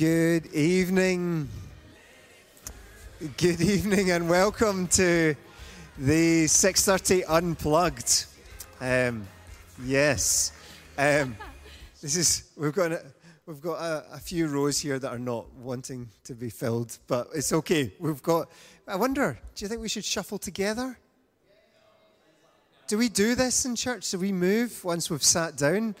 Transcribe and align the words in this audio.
Good 0.00 0.46
evening. 0.54 1.46
Good 3.36 3.60
evening 3.60 4.12
and 4.12 4.30
welcome 4.30 4.86
to 4.86 5.34
the 5.98 6.46
6:30 6.46 7.24
Unplugged. 7.28 8.24
Um, 8.80 9.28
yes, 9.84 10.52
um, 10.96 11.36
this 12.00 12.16
is 12.16 12.44
we've 12.56 12.72
got 12.72 12.92
a, 12.92 13.02
we've 13.44 13.60
got 13.60 13.74
a, 13.74 14.14
a, 14.14 14.18
few 14.18 14.46
rows 14.46 14.78
here 14.78 14.98
that 14.98 15.12
are 15.12 15.18
not 15.18 15.52
wanting 15.56 16.08
to 16.24 16.34
be 16.34 16.48
filled, 16.48 16.96
but 17.06 17.28
it's 17.34 17.52
okay. 17.52 17.92
We've 18.00 18.22
got. 18.22 18.48
I 18.88 18.96
wonder. 18.96 19.38
Do 19.54 19.64
you 19.66 19.68
think 19.68 19.82
we 19.82 19.90
should 19.90 20.06
shuffle 20.06 20.38
together? 20.38 20.98
Do 22.86 22.96
we 22.96 23.10
do 23.10 23.34
this 23.34 23.66
in 23.66 23.76
church? 23.76 24.10
Do 24.10 24.18
we 24.18 24.32
move 24.32 24.82
once 24.82 25.10
we've 25.10 25.22
sat 25.22 25.56
down? 25.56 25.94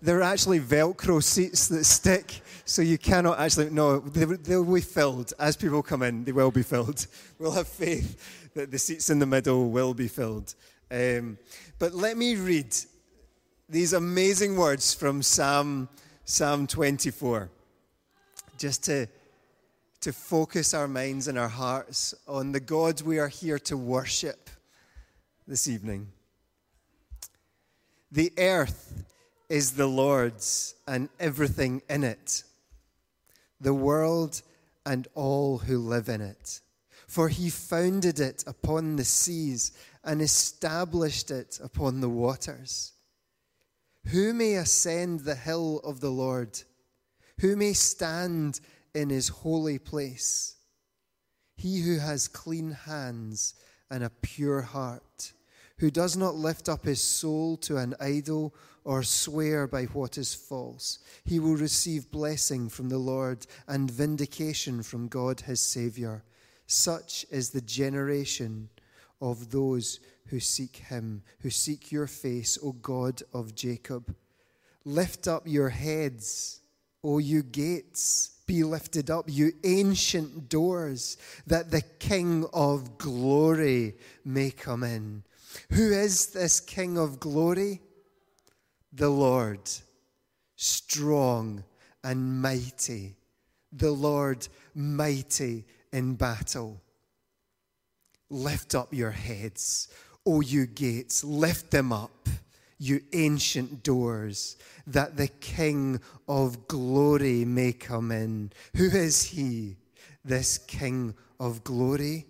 There 0.00 0.18
are 0.18 0.22
actually 0.22 0.60
Velcro 0.60 1.22
seats 1.22 1.68
that 1.68 1.84
stick, 1.84 2.40
so 2.64 2.82
you 2.82 2.98
cannot 2.98 3.40
actually. 3.40 3.70
No, 3.70 3.98
they'll 3.98 4.64
be 4.64 4.80
filled. 4.80 5.32
As 5.38 5.56
people 5.56 5.82
come 5.82 6.02
in, 6.02 6.24
they 6.24 6.32
will 6.32 6.50
be 6.50 6.62
filled. 6.62 7.06
We'll 7.38 7.52
have 7.52 7.68
faith 7.68 8.50
that 8.54 8.72
the 8.72 8.78
seats 8.78 9.10
in 9.10 9.20
the 9.20 9.26
middle 9.26 9.70
will 9.70 9.94
be 9.94 10.08
filled. 10.08 10.54
Um, 10.90 11.38
but 11.78 11.94
let 11.94 12.16
me 12.16 12.34
read 12.34 12.74
these 13.68 13.92
amazing 13.92 14.56
words 14.56 14.94
from 14.94 15.22
Psalm, 15.22 15.88
Psalm 16.24 16.66
24, 16.66 17.50
just 18.56 18.84
to, 18.84 19.06
to 20.00 20.12
focus 20.12 20.74
our 20.74 20.88
minds 20.88 21.28
and 21.28 21.38
our 21.38 21.48
hearts 21.48 22.14
on 22.26 22.52
the 22.52 22.60
God 22.60 23.02
we 23.02 23.18
are 23.18 23.28
here 23.28 23.58
to 23.60 23.76
worship 23.76 24.50
this 25.46 25.68
evening. 25.68 26.08
The 28.10 28.32
earth 28.38 28.87
is 29.48 29.72
the 29.72 29.86
Lord's 29.86 30.74
and 30.86 31.08
everything 31.18 31.82
in 31.88 32.04
it, 32.04 32.42
the 33.60 33.74
world 33.74 34.42
and 34.84 35.08
all 35.14 35.58
who 35.58 35.78
live 35.78 36.08
in 36.08 36.20
it. 36.20 36.60
For 37.06 37.28
he 37.28 37.48
founded 37.48 38.20
it 38.20 38.44
upon 38.46 38.96
the 38.96 39.04
seas 39.04 39.72
and 40.04 40.20
established 40.20 41.30
it 41.30 41.58
upon 41.62 42.00
the 42.00 42.08
waters. 42.08 42.92
Who 44.08 44.34
may 44.34 44.54
ascend 44.54 45.20
the 45.20 45.34
hill 45.34 45.80
of 45.84 46.00
the 46.00 46.10
Lord? 46.10 46.62
Who 47.40 47.56
may 47.56 47.72
stand 47.72 48.60
in 48.94 49.10
his 49.10 49.28
holy 49.28 49.78
place? 49.78 50.56
He 51.56 51.80
who 51.80 51.98
has 51.98 52.28
clean 52.28 52.72
hands 52.72 53.54
and 53.90 54.04
a 54.04 54.10
pure 54.10 54.62
heart, 54.62 55.32
who 55.78 55.90
does 55.90 56.16
not 56.16 56.34
lift 56.34 56.68
up 56.68 56.84
his 56.84 57.00
soul 57.00 57.56
to 57.58 57.76
an 57.76 57.94
idol 58.00 58.54
or 58.84 59.02
swear 59.02 59.66
by 59.66 59.84
what 59.84 60.16
is 60.16 60.34
false. 60.34 60.98
He 61.24 61.38
will 61.38 61.56
receive 61.56 62.10
blessing 62.10 62.68
from 62.68 62.88
the 62.88 62.98
Lord 62.98 63.46
and 63.66 63.90
vindication 63.90 64.82
from 64.82 65.08
God 65.08 65.40
his 65.40 65.60
Saviour. 65.60 66.24
Such 66.66 67.26
is 67.30 67.50
the 67.50 67.60
generation 67.60 68.68
of 69.20 69.50
those 69.50 70.00
who 70.26 70.40
seek 70.40 70.76
him, 70.76 71.22
who 71.40 71.50
seek 71.50 71.90
your 71.92 72.06
face, 72.06 72.58
O 72.62 72.72
God 72.72 73.22
of 73.32 73.54
Jacob. 73.54 74.14
Lift 74.84 75.28
up 75.28 75.42
your 75.46 75.70
heads, 75.70 76.60
O 77.04 77.18
you 77.18 77.42
gates. 77.42 78.30
Be 78.46 78.64
lifted 78.64 79.10
up, 79.10 79.26
you 79.28 79.52
ancient 79.64 80.48
doors, 80.48 81.18
that 81.46 81.70
the 81.70 81.82
King 81.82 82.46
of 82.54 82.96
glory 82.96 83.96
may 84.24 84.50
come 84.50 84.82
in. 84.82 85.24
Who 85.72 85.92
is 85.92 86.26
this 86.26 86.60
King 86.60 86.98
of 86.98 87.20
glory? 87.20 87.80
the 88.92 89.08
Lord, 89.08 89.60
strong 90.56 91.64
and 92.02 92.40
mighty, 92.40 93.16
the 93.72 93.90
Lord 93.90 94.46
mighty 94.74 95.64
in 95.92 96.14
battle. 96.14 96.80
Lift 98.30 98.74
up 98.74 98.92
your 98.92 99.10
heads, 99.10 99.88
O 100.26 100.40
you 100.40 100.66
gates, 100.66 101.24
lift 101.24 101.70
them 101.70 101.92
up, 101.92 102.28
you 102.78 103.00
ancient 103.12 103.82
doors, 103.82 104.56
that 104.86 105.16
the 105.16 105.28
King 105.28 106.00
of 106.28 106.68
glory 106.68 107.44
may 107.44 107.72
come 107.72 108.12
in. 108.12 108.52
Who 108.76 108.86
is 108.86 109.22
he, 109.24 109.76
this 110.24 110.58
King 110.58 111.14
of 111.40 111.64
glory? 111.64 112.26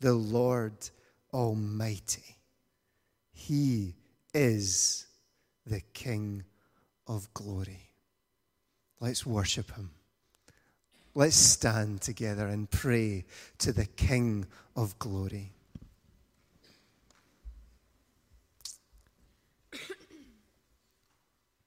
The 0.00 0.14
Lord 0.14 0.72
Almighty. 1.32 2.36
He 3.32 3.94
is 4.34 5.06
the 5.66 5.80
King 5.92 6.44
of 7.06 7.32
glory. 7.34 7.90
Let's 9.00 9.24
worship 9.24 9.74
him. 9.74 9.90
Let's 11.14 11.36
stand 11.36 12.02
together 12.02 12.46
and 12.46 12.70
pray 12.70 13.24
to 13.58 13.72
the 13.72 13.86
King 13.86 14.46
of 14.76 14.98
glory. 14.98 15.52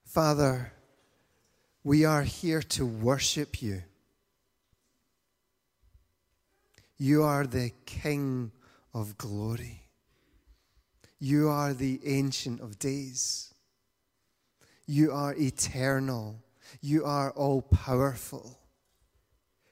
Father, 0.04 0.72
we 1.82 2.04
are 2.04 2.22
here 2.22 2.62
to 2.62 2.86
worship 2.86 3.60
you. 3.60 3.82
You 6.96 7.24
are 7.24 7.46
the 7.46 7.72
King 7.84 8.52
of 8.94 9.18
glory. 9.18 9.82
You 11.18 11.48
are 11.48 11.74
the 11.74 12.00
Ancient 12.04 12.60
of 12.60 12.78
Days. 12.78 13.52
You 14.86 15.12
are 15.12 15.34
eternal. 15.34 16.42
You 16.80 17.04
are 17.04 17.30
all 17.32 17.62
powerful. 17.62 18.58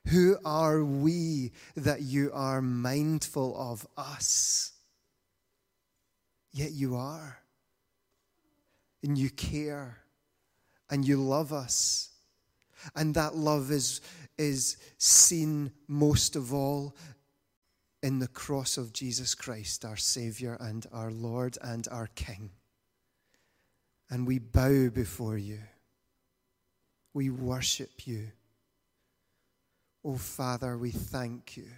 Who 0.09 0.37
are 0.45 0.83
we 0.83 1.53
that 1.77 2.03
you 2.03 2.31
are 2.35 2.61
mindful 2.61 3.57
of 3.57 3.87
us? 3.97 4.73
Yet 6.53 6.73
you 6.73 6.97
are. 6.97 7.39
And 9.03 9.17
you 9.17 9.31
care. 9.31 9.99
And 10.91 11.07
you 11.07 11.17
love 11.17 11.53
us. 11.53 12.11
And 12.97 13.15
that 13.15 13.37
love 13.37 13.71
is, 13.71 14.01
is 14.39 14.77
seen 14.99 15.71
most 15.87 16.35
of 16.35 16.53
all 16.53 16.97
in 18.03 18.19
the 18.19 18.29
cross 18.29 18.77
of 18.77 18.93
Jesus 18.93 19.35
Christ, 19.35 19.85
our 19.85 19.97
Savior 19.97 20.57
and 20.61 20.87
our 20.93 21.11
Lord 21.11 21.57
and 21.63 21.87
our 21.91 22.09
King. 22.09 22.51
And 24.11 24.27
we 24.27 24.39
bow 24.39 24.89
before 24.89 25.39
you. 25.39 25.61
We 27.15 27.31
worship 27.31 28.07
you. 28.07 28.29
Oh, 30.05 30.17
Father, 30.17 30.77
we 30.77 30.91
thank 30.91 31.57
you 31.57 31.69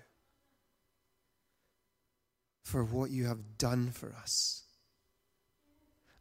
for 2.62 2.82
what 2.82 3.10
you 3.10 3.26
have 3.26 3.58
done 3.58 3.90
for 3.90 4.14
us. 4.14 4.62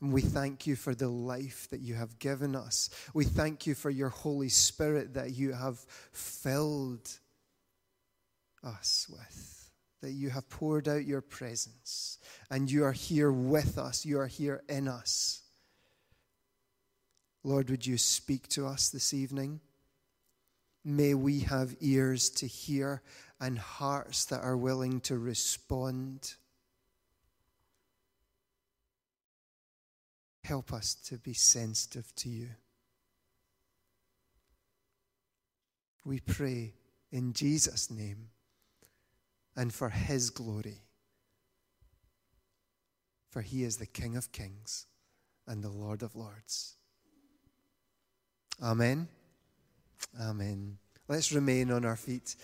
And 0.01 0.11
we 0.11 0.21
thank 0.21 0.67
you 0.67 0.75
for 0.75 0.93
the 0.93 1.07
life 1.07 1.69
that 1.71 1.79
you 1.79 1.93
have 1.93 2.19
given 2.19 2.57
us. 2.57 2.89
We 3.13 3.23
thank 3.23 3.65
you 3.65 3.73
for 3.73 3.89
your 3.89 4.09
Holy 4.09 4.49
Spirit 4.49 5.13
that 5.13 5.31
you 5.31 5.53
have 5.53 5.79
filled 6.11 7.09
us 8.61 9.07
with 9.09 9.62
that 10.03 10.11
you 10.11 10.29
have 10.29 10.49
poured 10.49 10.89
out 10.89 11.05
your 11.05 11.21
presence 11.21 12.19
and 12.51 12.69
you 12.69 12.83
are 12.83 12.91
here 12.91 13.31
with 13.31 13.77
us, 13.77 14.05
you 14.05 14.19
are 14.19 14.27
here 14.27 14.61
in 14.67 14.89
us. 14.89 15.41
Lord, 17.41 17.69
would 17.69 17.87
you 17.87 17.97
speak 17.97 18.49
to 18.49 18.67
us 18.67 18.89
this 18.89 19.13
evening? 19.13 19.61
May 20.83 21.13
we 21.13 21.39
have 21.39 21.77
ears 21.79 22.29
to 22.31 22.47
hear 22.47 23.01
and 23.39 23.57
hearts 23.57 24.25
that 24.25 24.41
are 24.41 24.57
willing 24.57 24.99
to 25.01 25.17
respond. 25.17 26.33
Help 30.43 30.73
us 30.73 30.95
to 30.95 31.17
be 31.17 31.33
sensitive 31.33 32.13
to 32.17 32.27
you. 32.27 32.49
We 36.03 36.19
pray 36.19 36.73
in 37.09 37.31
Jesus' 37.31 37.89
name 37.89 38.27
and 39.55 39.73
for 39.73 39.89
his 39.89 40.29
glory. 40.29 40.81
For 43.29 43.41
he 43.41 43.63
is 43.63 43.77
the 43.77 43.85
King 43.85 44.15
of 44.15 44.31
kings 44.31 44.85
and 45.47 45.63
the 45.63 45.69
Lord 45.69 46.03
of 46.03 46.15
lords. 46.15 46.75
Amen. 48.61 49.07
Amen. 50.21 50.77
Let's 51.07 51.31
remain 51.31 51.71
on 51.71 51.85
our 51.85 51.95
feet 51.95 52.35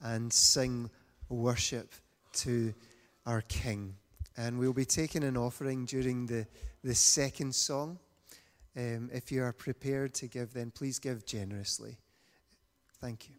and 0.00 0.32
sing 0.32 0.90
worship 1.28 1.92
to 2.34 2.72
our 3.26 3.42
King. 3.42 3.96
And 4.36 4.58
we'll 4.58 4.72
be 4.72 4.84
taking 4.84 5.24
an 5.24 5.36
offering 5.36 5.84
during 5.84 6.26
the, 6.26 6.46
the 6.84 6.94
second 6.94 7.54
song. 7.54 7.98
Um, 8.76 9.10
if 9.12 9.32
you 9.32 9.42
are 9.42 9.52
prepared 9.52 10.14
to 10.14 10.28
give, 10.28 10.52
then 10.52 10.70
please 10.70 11.00
give 11.00 11.26
generously. 11.26 11.98
Thank 13.00 13.28
you. 13.28 13.34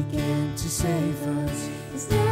Again 0.00 0.54
to 0.56 0.68
save 0.68 1.22
us. 1.26 2.29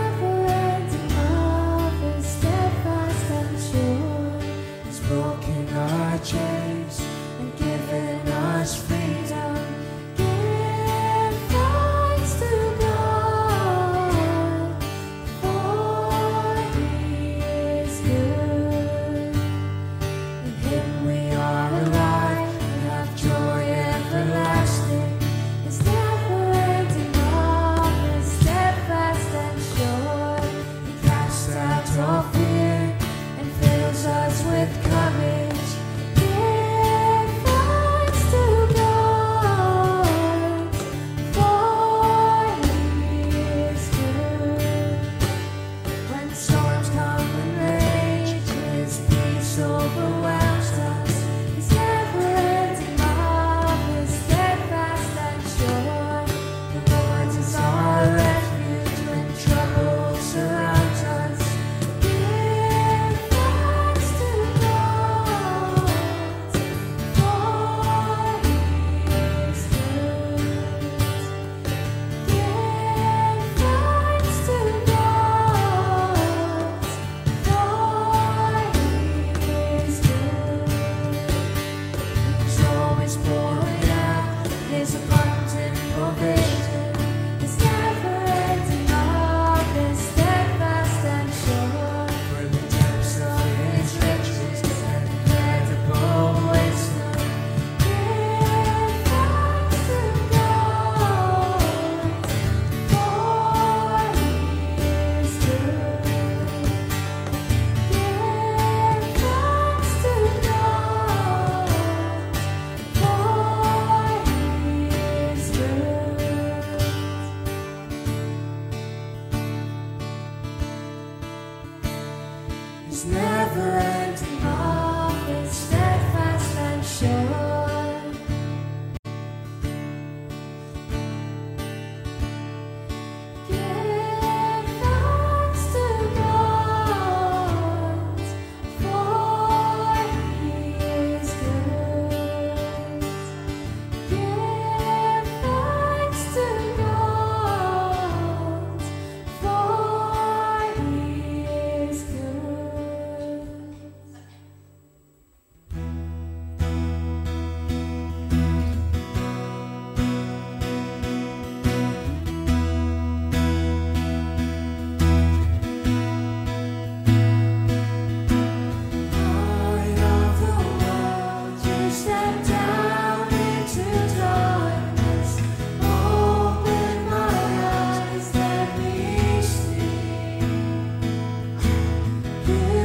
you. 182.49 182.78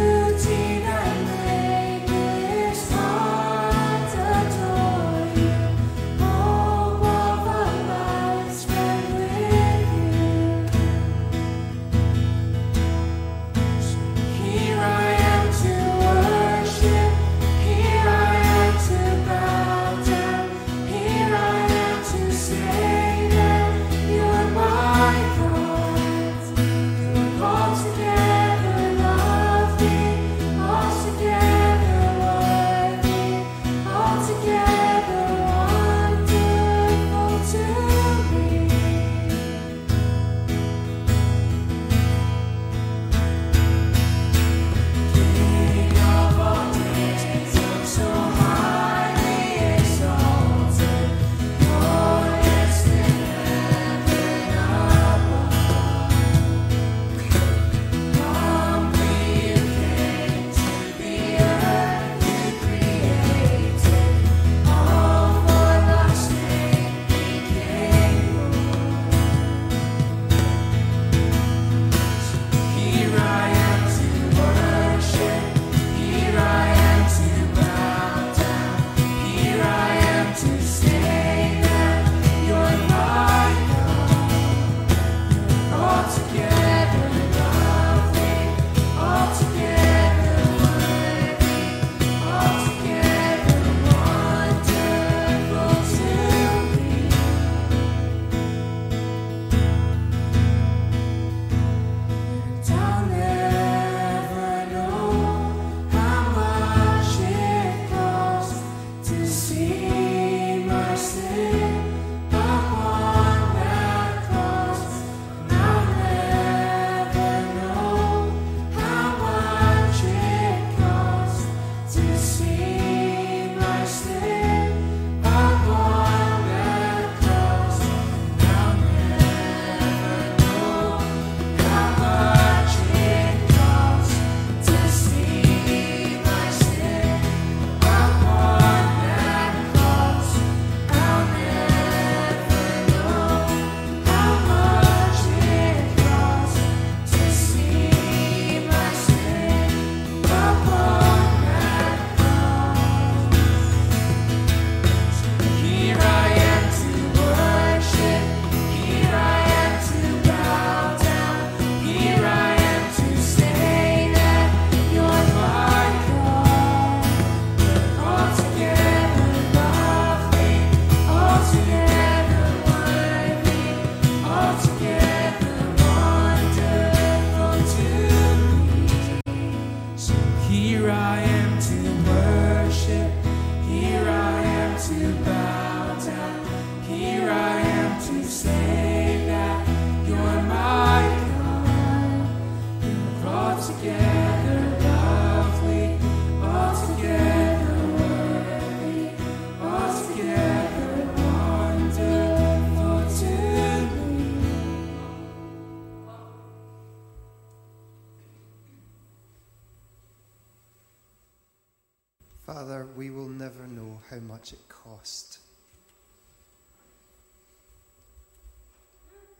Never 212.97 213.67
know 213.67 213.99
how 214.09 214.17
much 214.17 214.53
it 214.53 214.69
cost. 214.69 215.39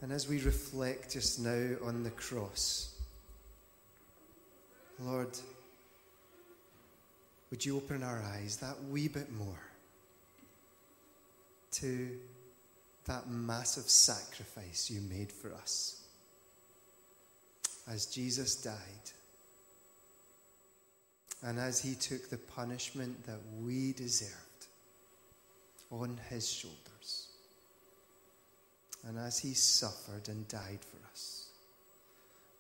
And 0.02 0.12
as 0.12 0.28
we 0.28 0.42
reflect 0.42 1.14
just 1.14 1.40
now 1.40 1.76
on 1.86 2.04
the 2.04 2.12
cross, 2.12 2.94
Lord, 5.00 5.38
would 7.50 7.66
you 7.66 7.78
open 7.78 8.04
our 8.04 8.22
eyes 8.22 8.58
that 8.58 8.76
wee 8.90 9.08
bit 9.08 9.32
more 9.32 9.64
to 11.72 12.10
that 13.06 13.30
massive 13.30 13.90
sacrifice 13.90 14.90
you 14.90 15.02
made 15.02 15.32
for 15.32 15.54
us 15.54 16.04
as 17.88 18.06
Jesus 18.06 18.56
died 18.56 18.74
and 21.44 21.60
as 21.60 21.82
he 21.82 21.96
took 21.96 22.30
the 22.30 22.38
punishment 22.38 23.26
that 23.26 23.40
we 23.62 23.92
deserved 23.94 24.32
on 25.92 26.20
his 26.30 26.50
shoulders, 26.50 27.28
and 29.06 29.18
as 29.18 29.38
he 29.38 29.54
suffered 29.54 30.30
and 30.30 30.48
died 30.48 30.80
for 30.80 30.98
us, 31.12 31.50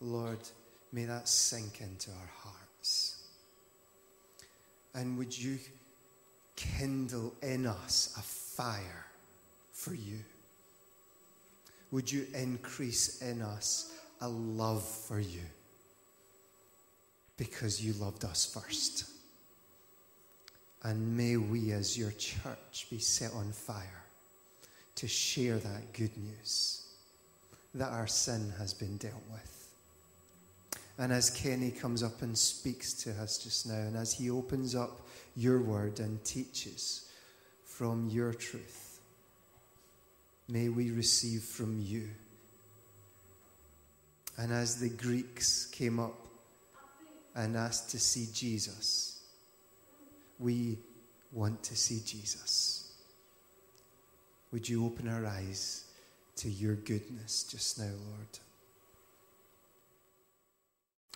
Lord, 0.01 0.39
may 0.91 1.05
that 1.05 1.29
sink 1.29 1.79
into 1.79 2.11
our 2.11 2.31
hearts. 2.41 3.23
And 4.93 5.17
would 5.17 5.35
you 5.37 5.57
kindle 6.55 7.33
in 7.41 7.65
us 7.65 8.13
a 8.17 8.21
fire 8.21 9.05
for 9.71 9.93
you? 9.93 10.19
Would 11.91 12.11
you 12.11 12.27
increase 12.33 13.21
in 13.21 13.41
us 13.41 13.93
a 14.19 14.27
love 14.27 14.83
for 14.83 15.19
you? 15.19 15.41
Because 17.37 17.83
you 17.83 17.93
loved 17.93 18.25
us 18.25 18.45
first. 18.45 19.05
And 20.83 21.15
may 21.17 21.37
we, 21.37 21.71
as 21.71 21.97
your 21.97 22.11
church, 22.11 22.87
be 22.89 22.99
set 22.99 23.33
on 23.33 23.51
fire 23.51 24.03
to 24.95 25.07
share 25.07 25.57
that 25.57 25.93
good 25.93 26.15
news 26.17 26.83
that 27.75 27.91
our 27.91 28.07
sin 28.07 28.53
has 28.57 28.73
been 28.73 28.97
dealt 28.97 29.23
with. 29.31 29.69
And 30.97 31.11
as 31.11 31.31
Kenny 31.31 31.71
comes 31.71 32.03
up 32.03 32.21
and 32.21 32.37
speaks 32.37 32.93
to 33.03 33.11
us 33.13 33.39
just 33.39 33.67
now, 33.67 33.73
and 33.73 33.95
as 33.95 34.13
he 34.13 34.29
opens 34.29 34.75
up 34.75 35.07
your 35.35 35.59
word 35.59 35.99
and 35.99 36.23
teaches 36.23 37.09
from 37.65 38.09
your 38.09 38.33
truth, 38.33 38.99
may 40.47 40.69
we 40.69 40.91
receive 40.91 41.41
from 41.41 41.81
you. 41.81 42.09
And 44.37 44.51
as 44.51 44.79
the 44.79 44.89
Greeks 44.89 45.65
came 45.65 45.99
up 45.99 46.22
and 47.35 47.57
asked 47.57 47.89
to 47.91 47.99
see 47.99 48.27
Jesus, 48.33 49.21
we 50.39 50.77
want 51.31 51.63
to 51.63 51.75
see 51.75 52.01
Jesus. 52.05 52.91
Would 54.51 54.69
you 54.69 54.85
open 54.85 55.07
our 55.07 55.25
eyes 55.25 55.85
to 56.37 56.49
your 56.49 56.75
goodness 56.75 57.43
just 57.43 57.79
now, 57.79 57.85
Lord? 57.85 58.39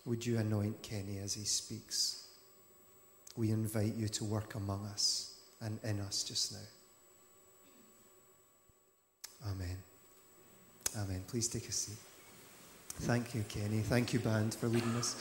Would 0.06 0.26
you 0.26 0.38
anoint 0.38 0.82
Kenny 0.82 1.20
as 1.20 1.34
he 1.34 1.44
speaks? 1.44 2.28
We 3.36 3.52
invite 3.52 3.96
you 3.96 4.08
to 4.08 4.24
work 4.24 4.56
among 4.56 4.86
us 4.88 5.36
and 5.62 5.78
in 5.84 6.00
us 6.00 6.24
just 6.24 6.54
now. 6.54 6.60
Amen. 9.52 9.78
Amen. 10.98 11.24
Please 11.28 11.48
take 11.48 11.68
a 11.70 11.72
seat. 11.72 11.98
Thank 13.02 13.36
you, 13.36 13.44
Kenny. 13.48 13.82
Thank 13.82 14.14
you, 14.14 14.20
band, 14.20 14.56
for 14.56 14.68
leading 14.68 14.96
us. 14.96 15.16